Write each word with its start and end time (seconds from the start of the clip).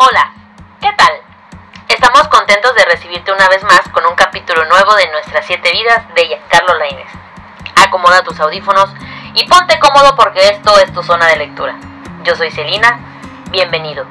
Hola, 0.00 0.32
¿qué 0.80 0.92
tal? 0.96 1.12
Estamos 1.88 2.28
contentos 2.28 2.72
de 2.76 2.84
recibirte 2.84 3.32
una 3.32 3.48
vez 3.48 3.64
más 3.64 3.80
con 3.88 4.06
un 4.06 4.14
capítulo 4.14 4.64
nuevo 4.66 4.94
de 4.94 5.10
nuestras 5.10 5.44
siete 5.44 5.72
vidas 5.72 6.06
de 6.14 6.24
Giancarlo 6.24 6.78
Lainez. 6.78 7.08
Acomoda 7.74 8.22
tus 8.22 8.38
audífonos 8.38 8.94
y 9.34 9.44
ponte 9.48 9.76
cómodo 9.80 10.14
porque 10.14 10.50
esto 10.50 10.78
es 10.78 10.92
tu 10.92 11.02
zona 11.02 11.26
de 11.26 11.38
lectura. 11.38 11.76
Yo 12.22 12.36
soy 12.36 12.52
Celina, 12.52 13.00
bienvenido. 13.50 14.06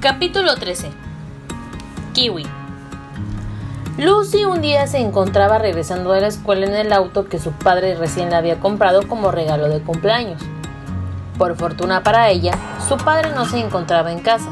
Capítulo 0.00 0.54
13 0.54 0.92
Kiwi 2.14 2.61
Lucy 4.02 4.44
un 4.44 4.60
día 4.60 4.88
se 4.88 4.98
encontraba 4.98 5.58
regresando 5.58 6.10
de 6.10 6.22
la 6.22 6.26
escuela 6.26 6.66
en 6.66 6.74
el 6.74 6.92
auto 6.92 7.28
que 7.28 7.38
su 7.38 7.52
padre 7.52 7.94
recién 7.94 8.30
le 8.30 8.34
había 8.34 8.58
comprado 8.58 9.06
como 9.06 9.30
regalo 9.30 9.68
de 9.68 9.80
cumpleaños. 9.80 10.42
Por 11.38 11.54
fortuna 11.54 12.02
para 12.02 12.28
ella, 12.28 12.50
su 12.88 12.96
padre 12.96 13.30
no 13.32 13.44
se 13.44 13.60
encontraba 13.60 14.10
en 14.10 14.18
casa, 14.18 14.50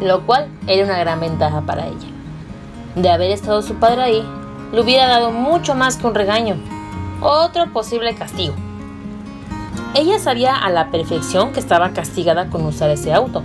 lo 0.00 0.26
cual 0.26 0.48
era 0.66 0.84
una 0.84 0.98
gran 0.98 1.20
ventaja 1.20 1.60
para 1.60 1.86
ella. 1.86 2.08
De 2.96 3.08
haber 3.08 3.30
estado 3.30 3.62
su 3.62 3.74
padre 3.76 4.02
ahí, 4.02 4.28
le 4.72 4.80
hubiera 4.80 5.06
dado 5.06 5.30
mucho 5.30 5.76
más 5.76 5.96
que 5.96 6.08
un 6.08 6.16
regaño, 6.16 6.56
otro 7.20 7.72
posible 7.72 8.16
castigo. 8.16 8.54
Ella 9.94 10.18
sabía 10.18 10.56
a 10.56 10.70
la 10.70 10.90
perfección 10.90 11.52
que 11.52 11.60
estaba 11.60 11.92
castigada 11.92 12.50
con 12.50 12.66
usar 12.66 12.90
ese 12.90 13.14
auto, 13.14 13.44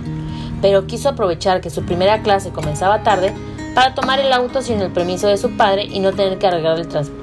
pero 0.60 0.88
quiso 0.88 1.10
aprovechar 1.10 1.60
que 1.60 1.70
su 1.70 1.84
primera 1.84 2.22
clase 2.22 2.50
comenzaba 2.50 3.04
tarde 3.04 3.32
para 3.78 3.94
tomar 3.94 4.18
el 4.18 4.32
auto 4.32 4.60
sin 4.60 4.80
el 4.80 4.90
permiso 4.90 5.28
de 5.28 5.36
su 5.36 5.56
padre 5.56 5.84
y 5.84 6.00
no 6.00 6.12
tener 6.12 6.38
que 6.38 6.48
agarrar 6.48 6.80
el 6.80 6.88
transporte 6.88 7.22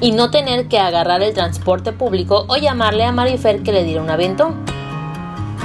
y 0.00 0.10
no 0.10 0.32
tener 0.32 0.66
que 0.66 0.80
agarrar 0.80 1.22
el 1.22 1.32
transporte 1.32 1.92
público 1.92 2.46
o 2.48 2.56
llamarle 2.56 3.04
a 3.04 3.12
Marifer 3.12 3.62
que 3.62 3.70
le 3.70 3.84
diera 3.84 4.02
un 4.02 4.10
aventón. 4.10 4.56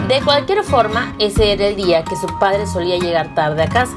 De 0.07 0.21
cualquier 0.21 0.63
forma, 0.63 1.15
ese 1.17 1.51
era 1.51 1.65
el 1.65 1.75
día 1.75 2.03
que 2.03 2.15
su 2.15 2.27
padre 2.37 2.67
solía 2.67 2.99
llegar 2.99 3.33
tarde 3.33 3.63
a 3.63 3.69
casa 3.69 3.95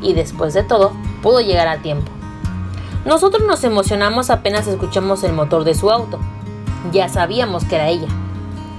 y 0.00 0.12
después 0.12 0.54
de 0.54 0.62
todo 0.62 0.92
pudo 1.24 1.40
llegar 1.40 1.66
a 1.66 1.78
tiempo. 1.78 2.12
Nosotros 3.04 3.44
nos 3.44 3.64
emocionamos 3.64 4.30
apenas 4.30 4.68
escuchamos 4.68 5.24
el 5.24 5.32
motor 5.32 5.64
de 5.64 5.74
su 5.74 5.90
auto. 5.90 6.20
Ya 6.92 7.08
sabíamos 7.08 7.64
que 7.64 7.74
era 7.74 7.88
ella. 7.88 8.06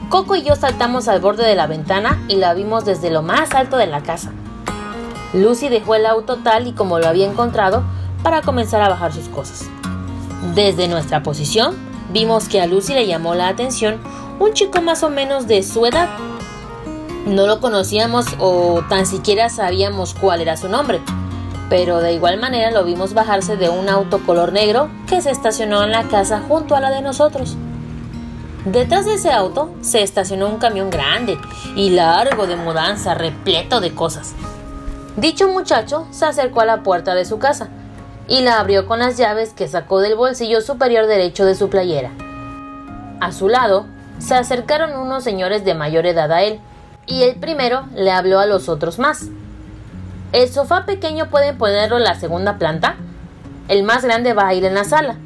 Coco 0.08 0.38
y 0.38 0.44
yo 0.44 0.56
saltamos 0.56 1.10
al 1.10 1.20
borde 1.20 1.46
de 1.46 1.56
la 1.56 1.68
ventana 1.68 2.24
y 2.30 2.38
la 2.38 2.54
vimos 2.54 2.86
desde 2.86 3.12
lo 3.12 3.22
más 3.22 3.54
alto 3.54 3.76
de 3.76 3.88
la 3.88 4.02
casa. 4.02 4.32
Lucy 5.34 5.70
dejó 5.70 5.96
el 5.96 6.06
auto 6.06 6.38
tal 6.38 6.68
y 6.68 6.74
como 6.74 7.00
lo 7.00 7.08
había 7.08 7.30
encontrado 7.30 7.84
para 8.22 8.42
comenzar 8.42 8.82
a 8.82 8.90
bajar 8.90 9.14
sus 9.14 9.28
cosas. 9.30 9.68
Desde 10.54 10.88
nuestra 10.88 11.24
posición, 11.24 11.76
vimos 12.12 12.48
que 12.48 12.62
a 12.62 12.68
Lucy 12.68 12.94
le 12.94 13.08
llamó 13.08 13.34
la 13.34 13.48
atención 13.48 14.00
un 14.40 14.54
chico 14.54 14.82
más 14.82 15.04
o 15.04 15.10
menos 15.10 15.48
de 15.48 15.64
su 15.64 15.86
edad. 15.86 16.10
No 17.26 17.48
lo 17.48 17.60
conocíamos 17.60 18.26
o 18.40 18.84
tan 18.90 19.06
siquiera 19.06 19.50
sabíamos 19.50 20.14
cuál 20.14 20.42
era 20.42 20.58
su 20.58 20.70
nombre, 20.70 21.02
pero 21.70 22.00
de 22.00 22.14
igual 22.14 22.40
manera 22.40 22.72
lo 22.72 22.84
vimos 22.84 23.14
bajarse 23.14 23.58
de 23.58 23.70
un 23.70 23.90
auto 23.90 24.20
color 24.26 24.52
negro 24.52 24.90
que 25.08 25.22
se 25.22 25.32
estacionó 25.32 25.84
en 25.84 25.92
la 25.92 26.04
casa 26.04 26.44
junto 26.48 26.76
a 26.76 26.82
la 26.82 26.92
de 26.92 27.02
nosotros. 27.02 27.56
Detrás 28.66 29.06
de 29.06 29.16
ese 29.16 29.32
auto 29.32 29.74
se 29.82 30.04
estacionó 30.04 30.48
un 30.48 30.58
camión 30.58 30.90
grande 30.90 31.38
y 31.76 31.90
largo 31.90 32.48
de 32.48 32.56
mudanza, 32.56 33.14
repleto 33.14 33.82
de 33.82 33.94
cosas. 33.94 34.36
Dicho 35.18 35.48
muchacho 35.48 36.08
se 36.12 36.26
acercó 36.26 36.62
a 36.62 36.66
la 36.66 36.82
puerta 36.82 37.14
de 37.14 37.26
su 37.26 37.38
casa 37.38 37.70
y 38.28 38.42
la 38.42 38.60
abrió 38.60 38.88
con 38.88 39.00
las 39.00 39.18
llaves 39.18 39.54
que 39.54 39.68
sacó 39.68 40.00
del 40.00 40.16
bolsillo 40.16 40.62
superior 40.62 41.06
derecho 41.06 41.46
de 41.46 41.56
su 41.56 41.70
playera. 41.70 42.12
A 43.20 43.32
su 43.32 43.48
lado 43.48 43.86
se 44.18 44.36
acercaron 44.36 45.00
unos 45.00 45.24
señores 45.24 45.66
de 45.66 45.76
mayor 45.76 46.06
edad 46.06 46.32
a 46.32 46.42
él, 46.44 46.60
y 47.06 47.24
el 47.24 47.36
primero 47.36 47.86
le 47.94 48.12
habló 48.12 48.40
a 48.40 48.46
los 48.46 48.70
otros 48.70 48.98
más. 48.98 49.28
¿El 50.32 50.50
sofá 50.50 50.86
pequeño 50.86 51.30
pueden 51.30 51.58
ponerlo 51.58 51.98
en 51.98 52.06
la 52.06 52.16
segunda 52.16 52.58
planta? 52.58 52.96
El 53.68 53.84
más 53.84 54.04
grande 54.04 54.34
va 54.34 54.48
a 54.48 54.54
ir 54.54 54.66
en 54.66 54.74
la 54.74 54.84
sala. 54.84 55.18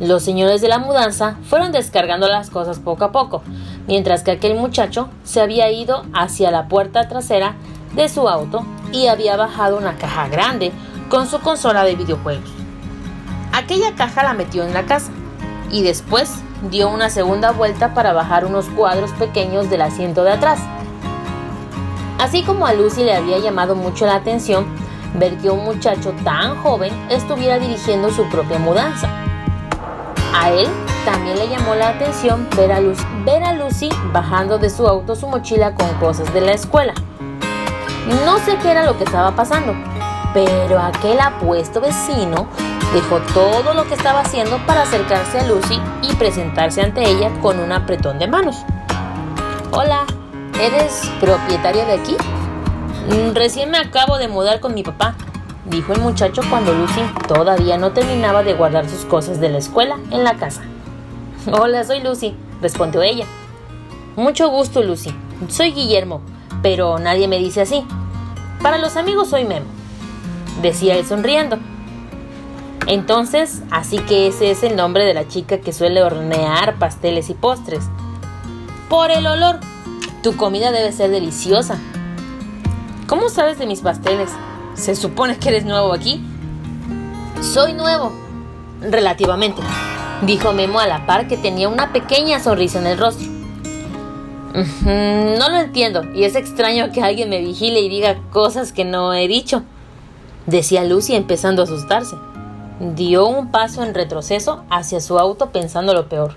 Los 0.00 0.24
señores 0.24 0.60
de 0.60 0.68
la 0.68 0.78
mudanza 0.78 1.36
fueron 1.44 1.70
descargando 1.70 2.26
las 2.28 2.50
cosas 2.50 2.80
poco 2.80 3.04
a 3.04 3.12
poco, 3.12 3.42
mientras 3.86 4.22
que 4.22 4.32
aquel 4.32 4.54
muchacho 4.54 5.08
se 5.22 5.40
había 5.40 5.70
ido 5.70 6.04
hacia 6.14 6.50
la 6.50 6.66
puerta 6.66 7.08
trasera 7.08 7.54
de 7.94 8.08
su 8.08 8.28
auto 8.28 8.64
y 8.92 9.06
había 9.06 9.36
bajado 9.36 9.78
una 9.78 9.96
caja 9.96 10.28
grande 10.28 10.72
con 11.08 11.26
su 11.26 11.40
consola 11.40 11.84
de 11.84 11.96
videojuegos. 11.96 12.50
Aquella 13.52 13.94
caja 13.94 14.22
la 14.22 14.32
metió 14.32 14.64
en 14.64 14.72
la 14.72 14.84
casa 14.84 15.10
y 15.70 15.82
después 15.82 16.42
dio 16.70 16.88
una 16.88 17.10
segunda 17.10 17.50
vuelta 17.50 17.94
para 17.94 18.12
bajar 18.12 18.44
unos 18.44 18.66
cuadros 18.66 19.10
pequeños 19.12 19.68
del 19.68 19.82
asiento 19.82 20.24
de 20.24 20.32
atrás. 20.32 20.60
Así 22.18 22.42
como 22.42 22.66
a 22.66 22.72
Lucy 22.72 23.04
le 23.04 23.14
había 23.14 23.38
llamado 23.38 23.74
mucho 23.74 24.06
la 24.06 24.16
atención 24.16 24.64
ver 25.14 25.36
que 25.38 25.50
un 25.50 25.64
muchacho 25.64 26.14
tan 26.24 26.56
joven 26.62 26.92
estuviera 27.10 27.58
dirigiendo 27.58 28.10
su 28.10 28.24
propia 28.28 28.58
mudanza. 28.58 29.08
A 30.34 30.50
él 30.50 30.68
también 31.04 31.38
le 31.38 31.48
llamó 31.48 31.74
la 31.74 31.88
atención 31.88 32.48
ver 32.56 32.72
a 32.72 32.80
Lucy, 32.80 33.04
ver 33.24 33.42
a 33.42 33.52
Lucy 33.52 33.90
bajando 34.12 34.58
de 34.58 34.70
su 34.70 34.86
auto 34.86 35.16
su 35.16 35.26
mochila 35.26 35.74
con 35.74 35.88
cosas 35.94 36.32
de 36.32 36.40
la 36.40 36.52
escuela. 36.52 36.94
No 38.08 38.38
sé 38.40 38.58
qué 38.60 38.72
era 38.72 38.84
lo 38.84 38.98
que 38.98 39.04
estaba 39.04 39.30
pasando, 39.36 39.74
pero 40.34 40.80
aquel 40.80 41.20
apuesto 41.20 41.80
vecino 41.80 42.48
dejó 42.92 43.20
todo 43.32 43.74
lo 43.74 43.86
que 43.86 43.94
estaba 43.94 44.20
haciendo 44.20 44.58
para 44.66 44.82
acercarse 44.82 45.38
a 45.38 45.46
Lucy 45.46 45.80
y 46.02 46.12
presentarse 46.16 46.82
ante 46.82 47.08
ella 47.08 47.30
con 47.40 47.60
un 47.60 47.70
apretón 47.70 48.18
de 48.18 48.26
manos. 48.26 48.64
Hola, 49.70 50.04
¿eres 50.60 51.08
propietario 51.20 51.86
de 51.86 51.92
aquí? 51.92 52.16
Mm, 53.08 53.34
recién 53.34 53.70
me 53.70 53.78
acabo 53.78 54.18
de 54.18 54.26
mudar 54.26 54.58
con 54.58 54.74
mi 54.74 54.82
papá, 54.82 55.14
dijo 55.66 55.92
el 55.92 56.00
muchacho 56.00 56.42
cuando 56.50 56.74
Lucy 56.74 57.02
todavía 57.28 57.78
no 57.78 57.92
terminaba 57.92 58.42
de 58.42 58.54
guardar 58.54 58.88
sus 58.88 59.04
cosas 59.04 59.40
de 59.40 59.48
la 59.48 59.58
escuela 59.58 59.98
en 60.10 60.24
la 60.24 60.34
casa. 60.34 60.62
Hola, 61.52 61.84
soy 61.84 62.02
Lucy, 62.02 62.36
respondió 62.60 63.00
ella. 63.02 63.26
Mucho 64.16 64.48
gusto, 64.48 64.82
Lucy. 64.82 65.14
Soy 65.48 65.72
Guillermo, 65.72 66.20
pero 66.62 66.98
nadie 66.98 67.28
me 67.28 67.38
dice 67.38 67.62
así. 67.62 67.84
Para 68.62 68.78
los 68.78 68.96
amigos 68.96 69.28
soy 69.30 69.44
Memo, 69.44 69.66
decía 70.62 70.96
él 70.96 71.04
sonriendo. 71.04 71.58
Entonces, 72.86 73.62
así 73.70 73.98
que 73.98 74.26
ese 74.28 74.50
es 74.50 74.62
el 74.62 74.76
nombre 74.76 75.04
de 75.04 75.14
la 75.14 75.28
chica 75.28 75.58
que 75.58 75.72
suele 75.72 76.02
hornear 76.02 76.78
pasteles 76.78 77.30
y 77.30 77.34
postres. 77.34 77.84
Por 78.88 79.10
el 79.10 79.26
olor, 79.26 79.60
tu 80.22 80.36
comida 80.36 80.72
debe 80.72 80.92
ser 80.92 81.10
deliciosa. 81.10 81.78
¿Cómo 83.06 83.28
sabes 83.28 83.58
de 83.58 83.66
mis 83.66 83.80
pasteles? 83.80 84.30
¿Se 84.74 84.96
supone 84.96 85.38
que 85.38 85.50
eres 85.50 85.64
nuevo 85.64 85.92
aquí? 85.92 86.24
Soy 87.40 87.72
nuevo, 87.72 88.12
relativamente, 88.80 89.62
dijo 90.22 90.52
Memo 90.52 90.78
a 90.78 90.86
la 90.86 91.06
par 91.06 91.28
que 91.28 91.36
tenía 91.36 91.68
una 91.68 91.92
pequeña 91.92 92.40
sonrisa 92.40 92.78
en 92.78 92.86
el 92.86 92.98
rostro. 92.98 93.41
No 94.54 95.48
lo 95.48 95.56
entiendo 95.56 96.04
y 96.14 96.24
es 96.24 96.36
extraño 96.36 96.92
que 96.92 97.02
alguien 97.02 97.30
me 97.30 97.40
vigile 97.40 97.80
y 97.80 97.88
diga 97.88 98.18
cosas 98.30 98.72
que 98.72 98.84
no 98.84 99.14
he 99.14 99.26
dicho, 99.26 99.62
decía 100.46 100.84
Lucy 100.84 101.14
empezando 101.14 101.62
a 101.62 101.64
asustarse. 101.64 102.16
Dio 102.80 103.26
un 103.26 103.50
paso 103.50 103.82
en 103.82 103.94
retroceso 103.94 104.64
hacia 104.68 105.00
su 105.00 105.18
auto 105.18 105.50
pensando 105.50 105.94
lo 105.94 106.08
peor. 106.08 106.34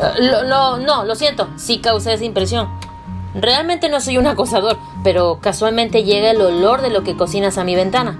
Eh, 0.00 0.30
no, 0.48 1.04
lo 1.04 1.14
siento, 1.14 1.48
sí 1.56 1.78
causé 1.78 2.14
esa 2.14 2.24
impresión. 2.24 2.68
Realmente 3.34 3.88
no 3.88 4.00
soy 4.00 4.18
un 4.18 4.26
acosador, 4.26 4.76
pero 5.02 5.38
casualmente 5.40 6.04
llega 6.04 6.30
el 6.30 6.40
olor 6.40 6.82
de 6.82 6.90
lo 6.90 7.02
que 7.02 7.16
cocinas 7.16 7.58
a 7.58 7.64
mi 7.64 7.74
ventana. 7.74 8.18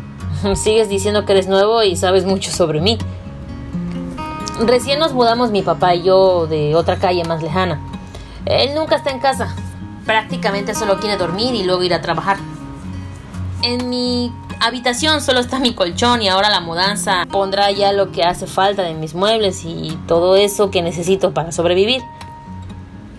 Sigues 0.54 0.88
diciendo 0.88 1.24
que 1.24 1.32
eres 1.32 1.48
nuevo 1.48 1.82
y 1.82 1.96
sabes 1.96 2.24
mucho 2.24 2.52
sobre 2.52 2.80
mí. 2.80 2.98
Recién 4.60 4.98
nos 4.98 5.14
mudamos 5.14 5.50
mi 5.50 5.62
papá 5.62 5.94
y 5.94 6.02
yo 6.02 6.46
de 6.46 6.76
otra 6.76 6.96
calle 6.96 7.24
más 7.24 7.42
lejana. 7.42 7.80
Él 8.46 8.74
nunca 8.74 8.96
está 8.96 9.10
en 9.10 9.20
casa. 9.20 9.54
Prácticamente 10.06 10.74
solo 10.74 10.98
quiere 10.98 11.16
dormir 11.16 11.54
y 11.54 11.64
luego 11.64 11.82
ir 11.82 11.94
a 11.94 12.00
trabajar. 12.00 12.38
En 13.62 13.88
mi 13.88 14.32
habitación 14.60 15.20
solo 15.20 15.40
está 15.40 15.58
mi 15.58 15.74
colchón 15.74 16.22
y 16.22 16.28
ahora 16.28 16.50
la 16.50 16.60
mudanza 16.60 17.26
pondrá 17.30 17.70
ya 17.70 17.92
lo 17.92 18.10
que 18.12 18.24
hace 18.24 18.46
falta 18.46 18.82
de 18.82 18.94
mis 18.94 19.14
muebles 19.14 19.64
y 19.64 19.98
todo 20.06 20.36
eso 20.36 20.70
que 20.70 20.82
necesito 20.82 21.32
para 21.32 21.52
sobrevivir. 21.52 22.02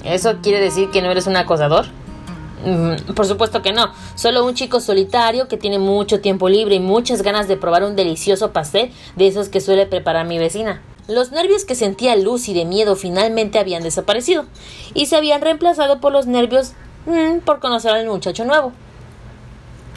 ¿Eso 0.03 0.37
quiere 0.41 0.59
decir 0.59 0.89
que 0.89 1.01
no 1.01 1.11
eres 1.11 1.27
un 1.27 1.35
acosador? 1.35 1.85
Mm, 2.65 3.13
por 3.13 3.25
supuesto 3.25 3.61
que 3.61 3.71
no, 3.71 3.91
solo 4.15 4.45
un 4.45 4.53
chico 4.53 4.79
solitario 4.79 5.47
que 5.47 5.57
tiene 5.57 5.79
mucho 5.79 6.21
tiempo 6.21 6.47
libre 6.47 6.75
y 6.75 6.79
muchas 6.79 7.23
ganas 7.23 7.47
de 7.47 7.57
probar 7.57 7.83
un 7.83 7.95
delicioso 7.95 8.51
pastel 8.51 8.91
de 9.15 9.27
esos 9.27 9.49
que 9.49 9.61
suele 9.61 9.85
preparar 9.85 10.27
mi 10.27 10.37
vecina. 10.37 10.81
Los 11.07 11.31
nervios 11.31 11.65
que 11.65 11.75
sentía 11.75 12.15
Lucy 12.15 12.53
de 12.53 12.65
miedo 12.65 12.95
finalmente 12.95 13.59
habían 13.59 13.83
desaparecido 13.83 14.45
y 14.93 15.07
se 15.07 15.15
habían 15.15 15.41
reemplazado 15.41 15.99
por 15.99 16.11
los 16.11 16.27
nervios 16.27 16.73
mm, 17.05 17.39
por 17.39 17.59
conocer 17.59 17.91
al 17.91 18.07
muchacho 18.07 18.45
nuevo. 18.45 18.71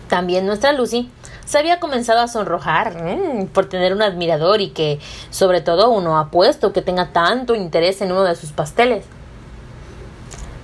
También 0.08 0.46
nuestra 0.46 0.72
Lucy 0.72 1.10
se 1.44 1.58
había 1.58 1.78
comenzado 1.78 2.20
a 2.20 2.28
sonrojar 2.28 3.02
mm, 3.02 3.46
por 3.48 3.66
tener 3.66 3.92
un 3.92 4.02
admirador 4.02 4.60
y 4.60 4.70
que, 4.70 4.98
sobre 5.30 5.60
todo, 5.60 5.90
uno 5.90 6.18
apuesto 6.18 6.72
que 6.72 6.82
tenga 6.82 7.12
tanto 7.12 7.54
interés 7.54 8.00
en 8.00 8.12
uno 8.12 8.22
de 8.22 8.34
sus 8.34 8.52
pasteles. 8.52 9.04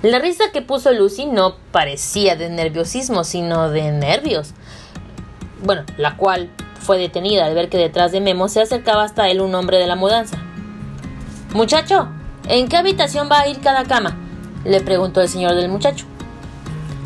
La 0.01 0.17
risa 0.17 0.45
que 0.51 0.63
puso 0.63 0.91
Lucy 0.91 1.27
no 1.27 1.57
parecía 1.71 2.35
de 2.35 2.49
nerviosismo, 2.49 3.23
sino 3.23 3.69
de 3.69 3.91
nervios. 3.91 4.53
Bueno, 5.63 5.83
la 5.97 6.17
cual 6.17 6.49
fue 6.81 6.97
detenida 6.97 7.45
al 7.45 7.55
ver 7.55 7.69
que 7.69 7.77
detrás 7.77 8.11
de 8.11 8.19
Memo 8.19 8.49
se 8.49 8.61
acercaba 8.61 9.03
hasta 9.03 9.29
él 9.29 9.39
un 9.39 9.55
hombre 9.55 9.77
de 9.77 9.87
la 9.87 9.95
mudanza. 9.95 10.37
Muchacho, 11.53 12.09
¿en 12.47 12.67
qué 12.67 12.77
habitación 12.77 13.29
va 13.31 13.41
a 13.41 13.47
ir 13.47 13.61
cada 13.61 13.83
cama? 13.85 14.17
le 14.63 14.81
preguntó 14.81 15.21
el 15.21 15.29
señor 15.29 15.55
del 15.55 15.69
muchacho. 15.69 16.05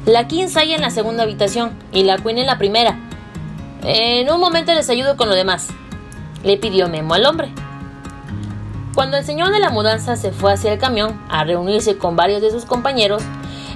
La 0.05 0.27
King 0.27 0.47
hay 0.55 0.73
en 0.73 0.81
la 0.81 0.89
segunda 0.89 1.23
habitación 1.23 1.71
y 1.91 2.03
la 2.03 2.17
Queen 2.17 2.37
en 2.37 2.45
la 2.45 2.57
primera. 2.57 2.97
En 3.83 4.29
un 4.31 4.39
momento 4.39 4.73
les 4.73 4.89
ayudo 4.89 5.15
con 5.17 5.29
lo 5.29 5.35
demás, 5.35 5.67
le 6.43 6.57
pidió 6.57 6.87
Memo 6.89 7.13
al 7.13 7.25
hombre. 7.25 7.51
Cuando 8.93 9.17
el 9.17 9.25
señor 9.25 9.51
de 9.51 9.59
la 9.59 9.69
mudanza 9.69 10.15
se 10.15 10.31
fue 10.31 10.53
hacia 10.53 10.71
el 10.71 10.79
camión 10.79 11.21
a 11.29 11.43
reunirse 11.43 11.97
con 11.97 12.15
varios 12.15 12.41
de 12.41 12.51
sus 12.51 12.65
compañeros, 12.65 13.23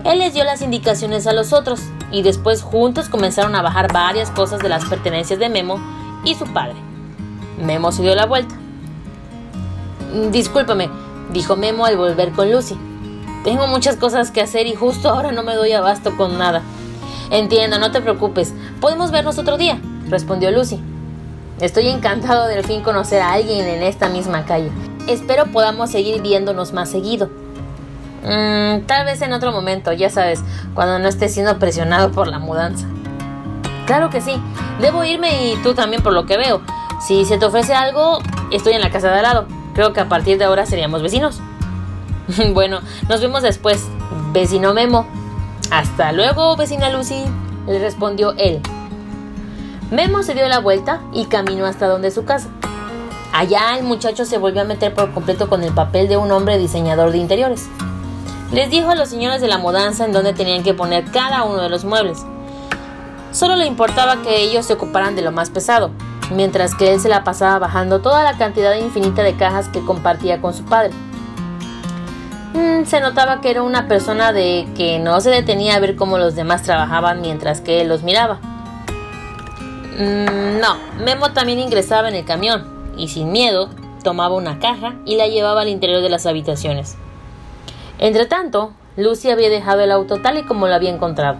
él 0.05 0.19
les 0.19 0.33
dio 0.33 0.43
las 0.43 0.61
indicaciones 0.61 1.27
a 1.27 1.33
los 1.33 1.53
otros 1.53 1.81
y 2.11 2.21
después 2.21 2.61
juntos 2.61 3.09
comenzaron 3.09 3.55
a 3.55 3.61
bajar 3.61 3.91
varias 3.91 4.31
cosas 4.31 4.59
de 4.59 4.69
las 4.69 4.85
pertenencias 4.85 5.39
de 5.39 5.49
Memo 5.49 5.79
y 6.23 6.35
su 6.35 6.45
padre. 6.45 6.75
Memo 7.63 7.91
se 7.91 8.01
dio 8.01 8.15
la 8.15 8.25
vuelta. 8.25 8.55
Discúlpame, 10.31 10.89
dijo 11.33 11.55
Memo 11.55 11.85
al 11.85 11.97
volver 11.97 12.31
con 12.31 12.51
Lucy. 12.51 12.77
Tengo 13.43 13.67
muchas 13.67 13.95
cosas 13.95 14.31
que 14.31 14.41
hacer 14.41 14.67
y 14.67 14.75
justo 14.75 15.09
ahora 15.09 15.31
no 15.31 15.43
me 15.43 15.55
doy 15.55 15.71
abasto 15.71 16.15
con 16.17 16.37
nada. 16.37 16.61
Entiendo, 17.31 17.77
no 17.77 17.91
te 17.91 18.01
preocupes. 18.01 18.53
Podemos 18.81 19.11
vernos 19.11 19.37
otro 19.37 19.57
día, 19.57 19.79
respondió 20.07 20.51
Lucy. 20.51 20.79
Estoy 21.59 21.87
encantado 21.89 22.47
de 22.47 22.55
al 22.55 22.63
fin 22.63 22.81
conocer 22.81 23.21
a 23.21 23.33
alguien 23.33 23.65
en 23.65 23.83
esta 23.83 24.09
misma 24.09 24.45
calle. 24.45 24.71
Espero 25.07 25.47
podamos 25.47 25.91
seguir 25.91 26.21
viéndonos 26.21 26.73
más 26.73 26.89
seguido. 26.89 27.29
Mm, 28.23 28.85
tal 28.85 29.05
vez 29.05 29.21
en 29.21 29.33
otro 29.33 29.51
momento, 29.51 29.93
ya 29.93 30.09
sabes, 30.09 30.43
cuando 30.73 30.99
no 30.99 31.07
estés 31.07 31.33
siendo 31.33 31.57
presionado 31.59 32.11
por 32.11 32.27
la 32.27 32.39
mudanza. 32.39 32.87
Claro 33.85 34.09
que 34.09 34.21
sí, 34.21 34.39
debo 34.81 35.03
irme 35.03 35.51
y 35.51 35.55
tú 35.63 35.73
también 35.73 36.03
por 36.03 36.13
lo 36.13 36.25
que 36.25 36.37
veo. 36.37 36.61
Si 37.01 37.25
se 37.25 37.37
te 37.37 37.45
ofrece 37.45 37.73
algo, 37.73 38.19
estoy 38.51 38.73
en 38.73 38.81
la 38.81 38.91
casa 38.91 39.09
de 39.09 39.17
al 39.19 39.23
lado. 39.23 39.47
Creo 39.73 39.93
que 39.93 40.01
a 40.01 40.09
partir 40.09 40.37
de 40.37 40.45
ahora 40.45 40.65
seríamos 40.65 41.01
vecinos. 41.01 41.39
bueno, 42.53 42.81
nos 43.07 43.21
vemos 43.21 43.41
después. 43.41 43.87
Vecino 44.33 44.73
Memo. 44.73 45.07
Hasta 45.71 46.11
luego, 46.11 46.55
vecina 46.55 46.89
Lucy, 46.89 47.23
le 47.67 47.79
respondió 47.79 48.33
él. 48.37 48.61
Memo 49.91 50.21
se 50.23 50.33
dio 50.33 50.47
la 50.47 50.59
vuelta 50.59 51.01
y 51.13 51.25
caminó 51.25 51.65
hasta 51.65 51.87
donde 51.87 52.11
su 52.11 52.25
casa. 52.25 52.49
Allá 53.33 53.77
el 53.77 53.83
muchacho 53.83 54.25
se 54.25 54.37
volvió 54.37 54.61
a 54.61 54.65
meter 54.65 54.93
por 54.93 55.11
completo 55.13 55.47
con 55.49 55.63
el 55.63 55.73
papel 55.73 56.07
de 56.07 56.17
un 56.17 56.31
hombre 56.31 56.57
diseñador 56.57 57.11
de 57.11 57.19
interiores. 57.19 57.69
Les 58.51 58.71
dijo 58.71 58.89
a 58.89 58.95
los 58.95 59.09
señores 59.09 59.41
de 59.41 59.47
la 59.47 59.59
mudanza 59.59 60.05
en 60.05 60.11
dónde 60.11 60.33
tenían 60.33 60.63
que 60.63 60.73
poner 60.73 61.05
cada 61.11 61.43
uno 61.43 61.61
de 61.61 61.69
los 61.69 61.85
muebles. 61.85 62.25
Solo 63.31 63.55
le 63.55 63.67
importaba 63.67 64.23
que 64.23 64.41
ellos 64.41 64.65
se 64.65 64.73
ocuparan 64.73 65.15
de 65.15 65.21
lo 65.21 65.31
más 65.31 65.51
pesado, 65.51 65.91
mientras 66.31 66.73
que 66.73 66.91
él 66.91 66.99
se 66.99 67.09
la 67.09 67.23
pasaba 67.23 67.59
bajando 67.59 68.01
toda 68.01 68.23
la 68.23 68.37
cantidad 68.39 68.75
infinita 68.75 69.21
de 69.21 69.35
cajas 69.35 69.67
que 69.67 69.85
compartía 69.85 70.41
con 70.41 70.55
su 70.55 70.65
padre. 70.65 70.91
Mm, 72.55 72.85
se 72.85 72.99
notaba 72.99 73.39
que 73.39 73.51
era 73.51 73.61
una 73.61 73.87
persona 73.87 74.33
de 74.33 74.67
que 74.75 74.97
no 74.97 75.21
se 75.21 75.29
detenía 75.29 75.75
a 75.75 75.79
ver 75.79 75.95
cómo 75.95 76.17
los 76.17 76.35
demás 76.35 76.63
trabajaban 76.63 77.21
mientras 77.21 77.61
que 77.61 77.81
él 77.81 77.87
los 77.87 78.01
miraba. 78.01 78.39
Mm, 79.99 80.59
no, 80.59 80.75
Memo 81.03 81.33
también 81.33 81.59
ingresaba 81.59 82.09
en 82.09 82.15
el 82.15 82.25
camión 82.25 82.65
y 82.97 83.09
sin 83.09 83.31
miedo 83.31 83.69
tomaba 84.03 84.33
una 84.33 84.57
caja 84.57 84.95
y 85.05 85.17
la 85.17 85.27
llevaba 85.27 85.61
al 85.61 85.69
interior 85.69 86.01
de 86.01 86.09
las 86.09 86.25
habitaciones. 86.25 86.97
Entre 87.99 88.25
tanto, 88.25 88.73
Lucy 88.95 89.29
había 89.29 89.49
dejado 89.49 89.81
el 89.81 89.91
auto 89.91 90.21
tal 90.21 90.37
y 90.37 90.43
como 90.43 90.67
lo 90.67 90.73
había 90.73 90.89
encontrado. 90.89 91.37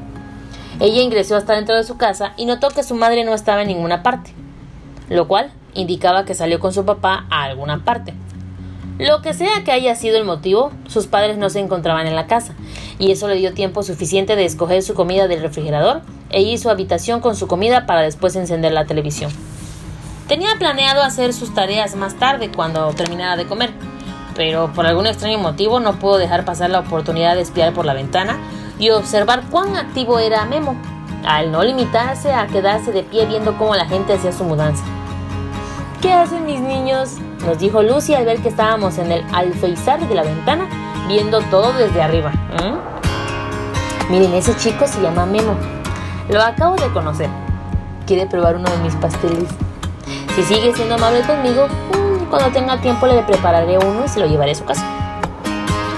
Ella 0.80 1.02
ingresó 1.02 1.36
hasta 1.36 1.56
dentro 1.56 1.76
de 1.76 1.84
su 1.84 1.98
casa 1.98 2.34
y 2.38 2.46
notó 2.46 2.70
que 2.70 2.84
su 2.84 2.96
madre 2.96 3.24
no 3.24 3.34
estaba 3.34 3.62
en 3.62 3.70
ninguna 3.70 4.04
parte, 4.04 4.34
lo 5.10 5.28
cual 5.28 5.52
indicaba 5.74 6.26
que 6.26 6.36
salió 6.36 6.60
con 6.60 6.74
su 6.74 6.86
papá 6.86 7.26
a 7.30 7.44
alguna 7.44 7.84
parte. 7.84 8.14
Lo 8.98 9.22
que 9.22 9.34
sea 9.34 9.64
que 9.64 9.72
haya 9.72 9.96
sido 9.96 10.18
el 10.18 10.26
motivo, 10.26 10.72
sus 10.88 11.08
padres 11.08 11.38
no 11.38 11.50
se 11.50 11.60
encontraban 11.60 12.06
en 12.08 12.16
la 12.16 12.28
casa, 12.28 12.54
y 12.98 13.12
eso 13.12 13.30
le 13.30 13.36
dio 13.36 13.54
tiempo 13.54 13.82
suficiente 13.82 14.36
de 14.36 14.44
escoger 14.44 14.84
su 14.84 14.94
comida 14.94 15.30
del 15.30 15.42
refrigerador 15.42 16.02
e 16.30 16.42
ir 16.42 16.60
a 16.60 16.62
su 16.62 16.70
habitación 16.70 17.22
con 17.22 17.38
su 17.38 17.48
comida 17.48 17.86
para 17.86 18.02
después 18.02 18.36
encender 18.36 18.74
la 18.74 18.86
televisión. 18.86 19.32
Tenía 20.28 20.56
planeado 20.60 21.02
hacer 21.02 21.34
sus 21.34 21.54
tareas 21.54 21.96
más 21.96 22.16
tarde 22.16 22.52
cuando 22.54 22.94
terminara 22.94 23.38
de 23.38 23.48
comer, 23.48 23.72
pero 24.40 24.72
por 24.72 24.86
algún 24.86 25.06
extraño 25.06 25.38
motivo 25.38 25.82
no 25.82 26.00
pudo 26.00 26.18
dejar 26.18 26.46
pasar 26.46 26.70
la 26.70 26.80
oportunidad 26.80 27.36
de 27.36 27.42
espiar 27.42 27.74
por 27.74 27.86
la 27.86 27.94
ventana 27.94 28.38
y 28.80 28.90
observar 28.90 29.44
cuán 29.52 29.76
activo 29.76 30.18
era 30.18 30.46
Memo, 30.46 30.78
al 31.28 31.52
no 31.52 31.62
limitarse 31.62 32.32
a 32.32 32.48
quedarse 32.48 32.94
de 32.94 33.04
pie 33.04 33.26
viendo 33.26 33.58
cómo 33.58 33.76
la 33.76 33.86
gente 33.86 34.14
hacía 34.14 34.32
su 34.32 34.46
mudanza. 34.46 34.86
¿Qué 36.02 36.14
hacen 36.14 36.46
mis 36.46 36.62
niños? 36.62 37.18
nos 37.46 37.60
dijo 37.60 37.84
Lucy 37.84 38.14
al 38.14 38.24
ver 38.24 38.42
que 38.42 38.48
estábamos 38.48 38.98
en 38.98 39.12
el 39.12 39.26
alfeizar 39.34 40.00
de 40.08 40.16
la 40.16 40.24
ventana 40.24 40.70
viendo 41.10 41.42
todo 41.52 41.74
desde 41.74 42.02
arriba. 42.02 42.32
¿Mm? 42.32 44.10
Miren, 44.10 44.34
ese 44.36 44.56
chico 44.56 44.88
se 44.88 45.02
llama 45.02 45.26
Memo. 45.26 45.58
Lo 46.30 46.42
acabo 46.42 46.78
de 46.78 46.90
conocer. 46.94 47.30
Quiere 48.08 48.26
probar 48.26 48.56
uno 48.56 48.70
de 48.70 48.78
mis 48.78 48.96
pasteles. 48.96 49.50
Si 50.34 50.44
sigue 50.44 50.74
siendo 50.74 50.96
amable 50.96 51.24
conmigo, 51.24 51.68
cuando 52.30 52.50
tenga 52.52 52.80
tiempo 52.80 53.08
le 53.08 53.22
prepararé 53.24 53.78
uno 53.78 54.06
y 54.06 54.08
se 54.08 54.20
lo 54.20 54.28
llevaré 54.28 54.52
a 54.52 54.56
su 54.56 54.66
casa. 54.66 54.86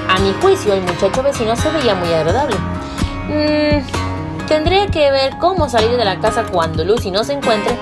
A 0.10 0.19
mi 0.19 0.33
juicio, 0.42 0.74
el 0.74 0.81
muchacho 0.81 1.24
vecino 1.24 1.56
se 1.56 1.69
veía 1.72 1.95
muy 1.95 2.12
agradable. 2.13 2.56
Mm, 3.28 4.48
tendré 4.48 4.88
que 4.88 5.12
ver 5.12 5.38
cómo 5.39 5.69
salir 5.69 5.95
de 5.98 6.06
la 6.06 6.19
casa 6.19 6.44
cuando 6.51 6.83
Lucy 6.83 7.12
no 7.12 7.24
se 7.24 7.33
encuentre 7.33 7.78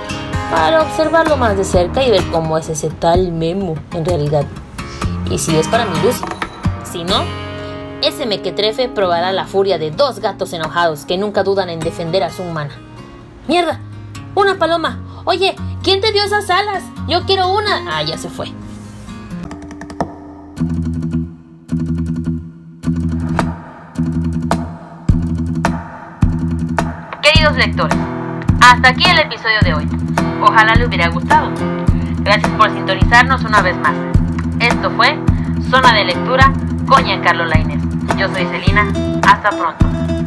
para 0.51 0.81
observarlo 0.81 1.37
más 1.37 1.57
de 1.57 1.63
cerca 1.63 2.03
y 2.03 2.11
ver 2.11 2.23
cómo 2.31 2.57
es 2.57 2.69
ese 2.69 2.89
tal 2.89 3.31
Memo 3.31 3.75
en 3.93 4.05
realidad. 4.05 4.45
Y 5.29 5.37
si 5.37 5.55
es 5.55 5.67
para 5.67 5.85
mi 5.85 5.99
Lucy. 6.01 6.23
Si 6.91 7.03
no, 7.03 7.23
ese 8.01 8.25
mequetrefe 8.25 8.89
probará 8.89 9.31
la 9.31 9.45
furia 9.45 9.77
de 9.77 9.91
dos 9.91 10.19
gatos 10.19 10.53
enojados 10.53 11.05
que 11.05 11.17
nunca 11.17 11.43
dudan 11.43 11.69
en 11.69 11.79
defender 11.79 12.23
a 12.23 12.31
su 12.31 12.43
humana. 12.43 12.73
¡Mierda! 13.47 13.79
¡Una 14.35 14.57
paloma! 14.57 14.99
Oye, 15.25 15.55
¿quién 15.83 16.01
te 16.01 16.11
dio 16.11 16.23
esas 16.23 16.49
alas? 16.49 16.83
Yo 17.09 17.25
quiero 17.25 17.49
una. 17.49 17.97
Ah, 17.97 18.03
ya 18.03 18.15
se 18.19 18.29
fue. 18.29 18.45
Queridos 27.23 27.57
lectores, 27.57 27.97
hasta 28.61 28.89
aquí 28.89 29.03
el 29.09 29.17
episodio 29.17 29.59
de 29.63 29.73
hoy. 29.73 29.89
Ojalá 30.43 30.75
le 30.75 30.85
hubiera 30.85 31.09
gustado. 31.09 31.49
Gracias 32.19 32.51
por 32.51 32.69
sintonizarnos 32.69 33.43
una 33.43 33.63
vez 33.63 33.75
más. 33.77 33.95
Esto 34.59 34.91
fue 34.91 35.17
Zona 35.71 35.91
de 35.93 36.05
Lectura 36.05 36.53
con 36.87 37.03
Carlos 37.21 37.49
Lainez. 37.49 37.81
Yo 38.17 38.27
soy 38.27 38.45
Celina. 38.45 38.85
Hasta 39.23 39.49
pronto. 39.49 40.18